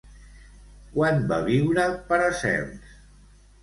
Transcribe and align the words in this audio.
Quan 0.95 1.23
va 1.33 1.39
viure 1.51 1.87
Paracels? 2.11 3.01